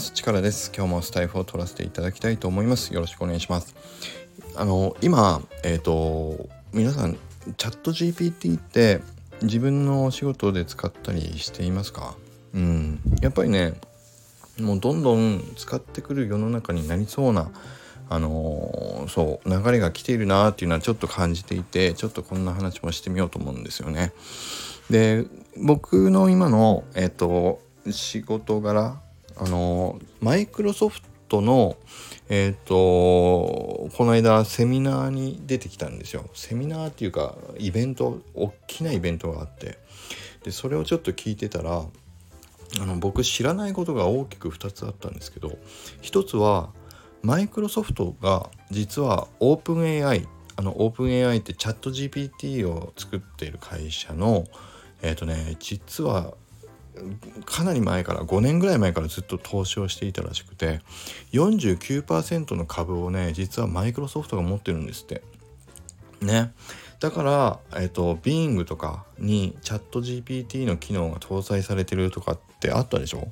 [0.00, 0.12] ます。
[0.14, 0.72] 力です。
[0.74, 2.94] 今日もスタイフを取らせていただきたいと思います。
[2.94, 3.74] よろしくお願いします。
[4.56, 7.18] あの今えっ、ー、と皆さん
[7.58, 9.02] チャット GPT って
[9.42, 12.14] 自分のお仕事で使ったりしていますか？
[12.54, 12.98] うん。
[13.20, 13.74] やっぱりね
[14.58, 17.50] もうどんどん使ってくる世の中になりそうな
[18.08, 24.12] あのー、そう流れが来ているなっていうのはちょっと感じていてちょっとこんな話もしてみようと思うんですよね。
[24.88, 25.26] で
[25.62, 28.98] 僕の今のえっ、と仕事柄
[29.36, 31.76] あのマイクロソフトの
[32.28, 36.28] えっ、ー、とこの間セミナーに出てきたんですよ。
[36.34, 39.78] セミナーっていうかイベント大きなイベントがあって。
[40.44, 41.84] でそれをちょっと聞いてたら
[42.80, 45.58] あの僕知らないことが大きく2つあったんですけど
[46.02, 46.70] 1つは
[47.22, 54.44] マイクロソフトが実はオープン AI あのオープン AI ってチャット GPT を作っている会社の
[55.02, 56.34] えっ、ー、とね実は
[57.44, 60.80] かなり前から5年ぐらい前からずっと投資をしていたらしくて
[61.32, 65.22] 49%の株をね実はマイクロソフトが持ってるんですって。
[66.20, 66.52] ね。
[67.00, 73.28] だから、えっ、と、Bing とかにチャット GPT の機能が搭載されてるとかってあったでしょ？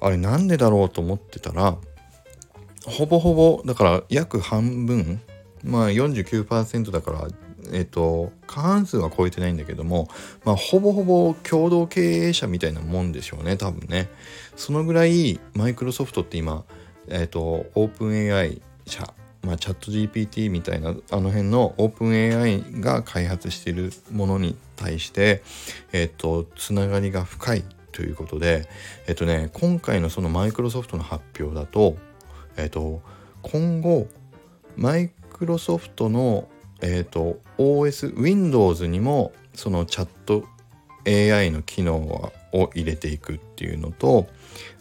[0.00, 1.76] あれなんでだろうと思ってたら
[2.86, 5.20] ほぼほぼだから約半分
[5.62, 7.28] まあ49%だから
[7.72, 10.08] えっと過半数は超えてないんだけども
[10.44, 14.08] まあほぼほぼ共同経営者みたいなもんでしょうね多分ね。
[14.56, 16.64] そのぐらいマイクロソフトって今
[17.08, 17.40] えっと
[17.74, 25.42] オープン AI 社まあ、チャット GPT みたいなあの辺のオープン AI が開発しているものに対して、
[25.92, 28.68] えっと、つながりが深いということで、
[29.06, 31.96] えっとね、今回のそのマイクロソフトの発表だと、
[32.56, 33.02] えっ、と、
[33.42, 34.06] 今後、
[34.76, 36.48] マイクロソフトの、
[36.82, 40.44] えっ、ー、と、OS、Windows にも、そのチャット
[41.06, 44.26] AI の機能はを入れていくっていうのと、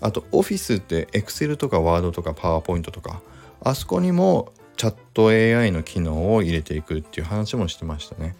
[0.00, 3.20] あと、Office って Excel とか Word とか PowerPoint とか、
[3.62, 8.34] あそこにもチャット AI の機能を入れていくっていう話もしてましたね。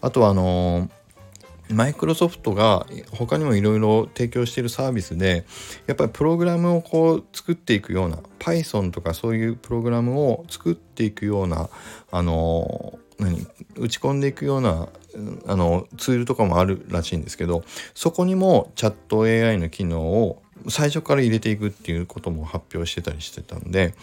[0.00, 0.90] あとはあのー
[1.72, 5.44] マイクロソフトが他にもいろいろ提供しているサービスで
[5.86, 11.70] やっぱりプログラムをこう作っていくような Python とかそういうプログラムを作っていくような
[12.10, 13.46] あの何
[13.76, 14.88] 打ち込んでいくような
[15.46, 23.94] あのツールとかもあるらしいんですけどそこにもチャット AI の機能を最初から入れていくっていうことも発表してたりしてたんで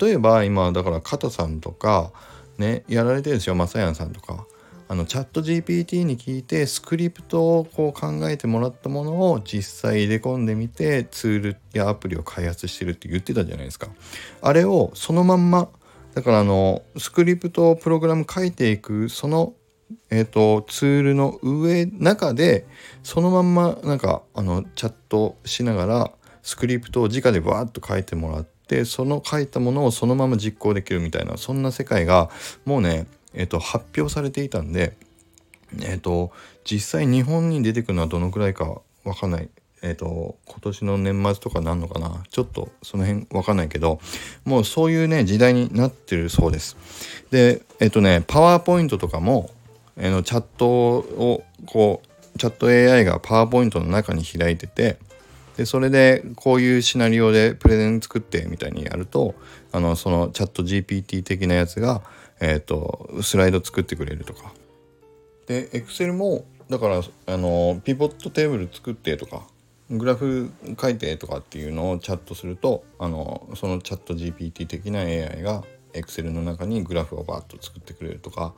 [0.00, 2.12] 例えば今だから加藤さんとか
[2.56, 4.46] ねやられてるんですよまさやんさんとか
[4.90, 13.88] あのチャット GPT に聞いてスクリプトをこう考えてもらったものを実際入れ込んでみてツールやアプリを開発してるって言ってたじゃないですか。
[14.40, 15.68] あれをそのまんま
[16.18, 19.54] だからあのスクリプトをプログラム書いていくその
[20.10, 22.66] えーと、ツールの上中で
[23.02, 26.12] そのまんまなんかあのチャットしながら
[26.42, 32.28] スクリプトを直でバーッと書いてもらってその書いたものをそのまま実行できるみたいなそんな世界が
[32.66, 34.96] もうねえっと、発表されていたんで、
[35.82, 36.32] えっと、
[36.64, 39.48] 実際日本に出てくるのはどのくらいかわかんない。
[39.82, 42.22] えっと、今年の年末とかなんのかな？
[42.30, 44.00] ちょっとその辺わかんないけど、
[44.44, 46.76] もうそういうね、時代になってるそうです。
[47.30, 49.50] で、えっとね、パワーポイントとかも、
[49.96, 54.98] えのチャットをこう、チャット AI がパワーポイントの中に開いてて、
[55.58, 59.34] でそれでこういうシナリオでプレゼン作ってみたいにやると
[59.72, 62.00] あのそのチャット GPT 的なやつが
[62.38, 64.52] えっ、とスライド作ってくれるとか。
[65.48, 69.48] で Excel もだからあのピボットテーブル作ってとか。
[69.90, 70.50] グラフ
[70.80, 78.54] 書いてとかっていうのをチャットするとあのそのチャット GPT 的な AI が Excel の中にグラフをバーッと作ってくれるとか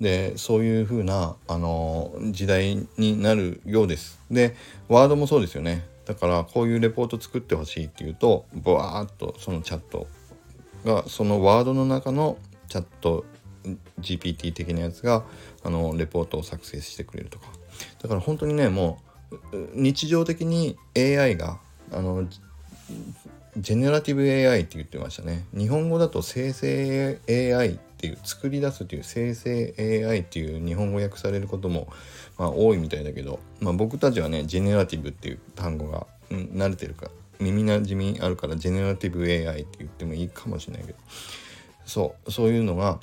[0.00, 1.68] でそういう風なあな
[2.32, 4.20] 時代になるようです。
[4.30, 4.56] で
[4.88, 10.08] ワードもそうですよねだからこういうレポート作ってほしいっていうとブワーッとそのチャット
[10.84, 12.36] がそのワードの中の
[12.68, 13.24] チャット
[14.00, 15.24] GPT 的なやつが
[15.62, 17.46] あのレポートを作成してくれるとか
[18.02, 19.13] だから本当にねもう
[19.74, 21.58] 日常的に AI が
[21.92, 22.26] あの
[23.56, 25.44] ジェネラティブ AI って言ってましたね。
[25.56, 31.88] 日本語だと生成 AI っていう作り出すっていう生成 AI っていう日本語訳されることも、
[32.36, 37.10] まあ、多いみたいだけど、まあ、僕たちはねジェネラティブっていう単語が、うん、慣れてるか
[37.40, 40.98] 耳なじみあるからジェネラティブ AI って言ってもいいかもしれないけど
[41.86, 42.98] そうそういうのが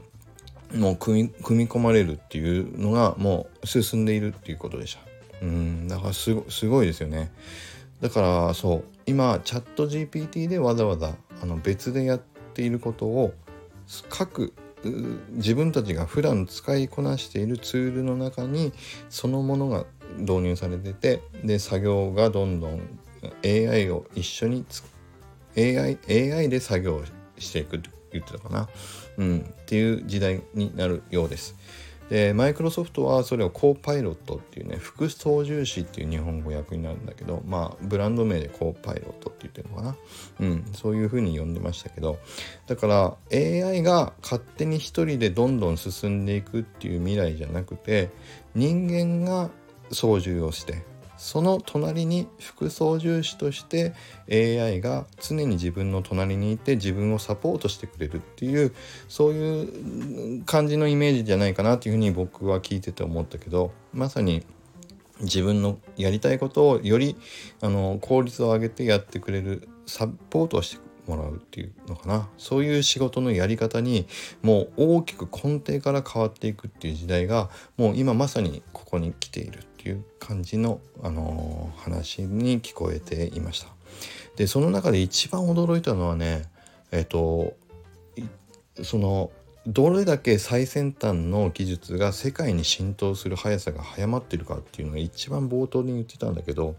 [0.76, 5.11] もう組み込まれるっていうのがもう進んでいるっていうことでした。
[5.42, 6.34] うんだからす
[6.68, 7.32] ごいですよね
[8.02, 12.22] だからそう今チャット GPT でわざわざあの別でやっ
[12.54, 13.34] ていることを
[14.10, 14.54] 各
[15.32, 18.74] 自分たちが普段使いこなしているツールの中に
[19.10, 19.86] そのものが
[20.18, 22.82] 導入されててで作業がどんどん
[23.46, 24.66] AI を一緒に
[25.56, 27.02] AI, AI で作業
[27.38, 28.70] していくって言ってたかな、
[29.18, 31.56] うん、っていう時代になるようです。
[32.12, 39.96] でマイクロソフトはそれをコーパイロットっていうね副操縦士っていう日本語訳になるんだけどまあブランド名でコーパイロットって言ってるのかな。
[40.42, 42.20] うんそういうふうに呼んでましたけど。
[42.68, 48.10] だから AI が勝手に一人でどんどん進んでいくっていう未来じゃなくて
[48.56, 49.50] 人間が
[49.94, 50.84] 操縦をして
[51.22, 53.94] その隣に副操縦士として
[54.28, 58.74] AI が常に自分の隣にいて自分をサポートしてくれるっていう
[59.08, 64.44] そういう感じのイメージじゃないかなっていうふうに僕は聞いてて思ったけどまさに
[65.20, 67.16] 自分のやりたいことをより
[67.62, 72.30] あの効率を上げてやってくれるサポートをしてもらうっていうのかな。
[72.38, 74.08] そういう仕事のやり方に
[74.42, 83.68] もう大きく根底から変わっていくっていう時代がもう今まさにここに来ているっていう感じの、あの、話に聞こえていました。
[84.36, 86.44] でその中で一番驚いたのはね
[86.92, 87.54] えっ、と
[88.84, 89.32] その
[89.68, 96.76] どれだけ最先端の技術が世界に浸透する速さが早まってるかっていうのが一番冒頭に言ってたんだけど、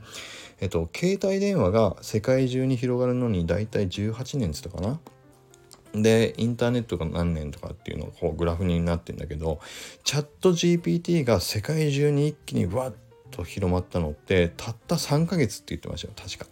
[0.61, 4.99] えっと、携帯電話が世界中に広がるのに大体18年っつったかな？
[5.94, 9.61] でインターネットが何年とかっていうのがこうグラフになってんだけど
[10.05, 12.94] チャット GPT が世界中に一気にわっ
[13.31, 16.47] と広まったのってたった3ヶ月って言ってましたよ確か。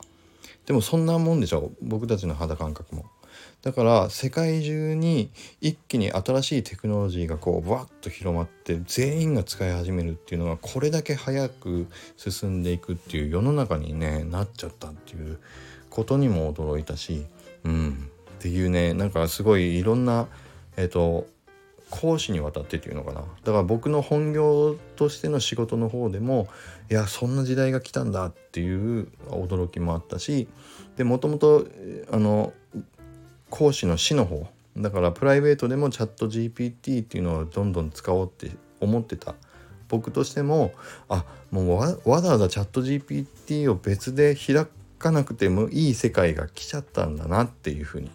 [0.66, 3.06] でもそんなもんでしょう僕たちの肌感覚も。
[3.62, 15.38] だから世界中に一気に新しいテクノロジーがこうわっと広まって全員が使い始めるっていうのがこれだけ早く進んでいくっていう世の中にねなっちゃったっていう
[15.90, 17.26] ことにも驚いたし
[17.64, 18.10] うん
[18.40, 20.26] っていうねなんかすごいいろんな
[20.78, 21.26] えっ、と
[21.90, 23.20] 講師にわたってっていうのかな。
[23.20, 26.48] だから僕の本業としての仕事の方でも
[26.90, 30.48] いやそんな時代が来たんだっていう驚きもあったし
[30.96, 31.66] でもともと
[32.10, 32.54] あの
[33.50, 34.46] 講師の師の方
[34.76, 38.50] だからプライベートでもチャット GPT っていうのをどんどん使おうって
[38.80, 39.34] 思ってた。
[39.88, 40.72] 僕としても
[41.08, 44.66] あもうわざわざチャット GPT を別で開
[45.00, 48.10] かなくてもいい世界が来ちゃったんだなっていうふうに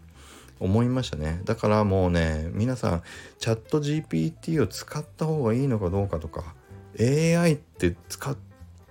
[0.66, 1.42] 思いましたね。
[1.46, 3.04] だからもうね皆さん
[3.40, 6.56] チャット GPT を使った方がいいのかどうかとか
[7.00, 8.36] AI って使っ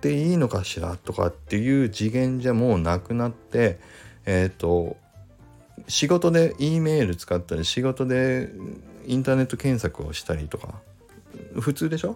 [0.01, 3.79] ていいのかしらとかっていう次元じゃもうなくなって
[4.25, 4.97] えっ、ー、と
[5.87, 8.49] 仕事で E メール使ったり仕事で
[9.05, 10.75] インターネット検索をしたりとか
[11.59, 12.15] 普通でしょ？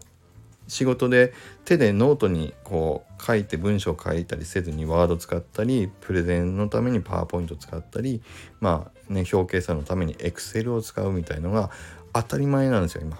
[0.69, 1.33] 仕事で
[1.65, 8.21] 手でノートにこう書いて文章を書いたりせずにワード使ったりプレゼンのためにパワーポイント使ったり
[8.61, 11.71] まあね表計算のためにエクセルを使うみたいのが
[12.13, 13.19] 当たり前なんですよ今。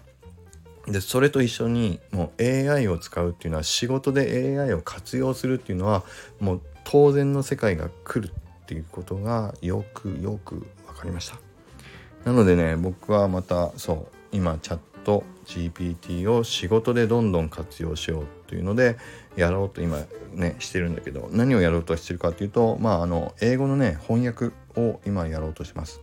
[0.88, 6.04] でそれと一緒にもう AI を使うっていうのは仕事で AI を活用するっていうのは
[6.40, 10.56] もう当然の世界が来るっていうことがよくよく
[10.88, 11.38] 分かりました。
[12.26, 14.80] なのでね僕はまたそう今チャッ
[15.10, 18.98] ト GPT を仕事でどんどん活用しようというので
[19.36, 19.98] やろうと今
[20.34, 26.00] ねしてるんだけど何をやろうとしてるかっていうとまああの英語のね翻訳を今やろうとします。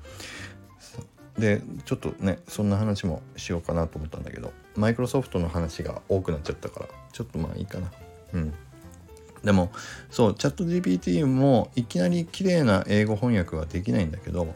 [1.38, 7.92] でちょっとねそんな話もしようかなと思ったんだけどマイクロソフトの話が多くなっちゃったからちょっとまあいいかな。
[8.34, 8.54] うん
[9.44, 9.70] でも
[10.10, 14.52] そうチャット GPT もいきなり綺麗な英語翻訳はできないんだけど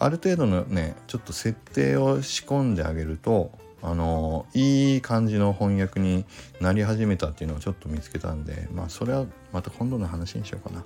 [0.00, 6.24] ある程度のねちょっと設定を仕込んであげるとあのいい感じの翻訳に
[6.60, 10.84] なり始めたっていうのをちょっと見つけたんでまあそれはまた今度の話にしようかな。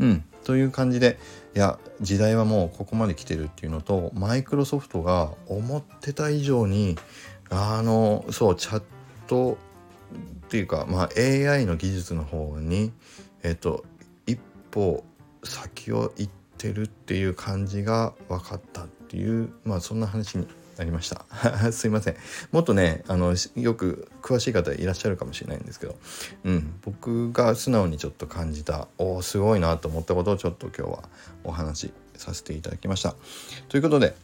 [0.00, 1.18] うんという感じで
[1.54, 6.96] いや時代はもうここまで来てるっていうのとマイクロソフトが思ってた以上に
[7.50, 8.82] あのそうチャッ
[9.26, 9.58] ト
[10.46, 12.92] っていうか、まあ、AI の技術の方に
[13.42, 13.84] えっと
[14.26, 14.40] 一
[14.70, 15.04] 歩
[15.44, 20.46] 先を行ってるっていう感じが分かったっていうまあそんな話に
[20.78, 21.24] なりました。
[21.72, 22.16] すいません。
[22.52, 25.96] もっとねあのよく詳しい方いらっしゃるかもしれないんですけど、
[26.44, 31.08] うん、僕が素直にちょっと感じたおおすごいなと思ったことをちょっと今日は
[31.44, 33.16] お話しさせていただきました。
[33.68, 34.14] ということで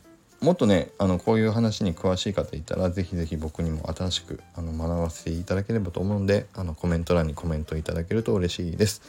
[0.41, 9.03] もっとねあのこういう話に詳しい方いたら是非是非僕にも新しくあの学ばせていただければと思うんであのコメント欄にコメントいただけると嬉しいです。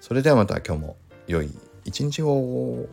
[0.00, 1.50] それではまた今日も良い
[1.84, 2.86] 一日を。